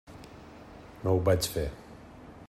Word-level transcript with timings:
No 1.03 1.13
ho 1.17 1.21
vaig 1.27 1.49
fer. 1.57 1.67